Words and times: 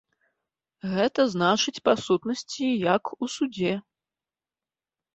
Гэта 0.93 1.21
значыць, 1.35 1.75
па 1.89 1.93
сутнасці, 2.05 2.67
як 2.95 3.03
у 3.21 3.25
судзе. 3.37 3.73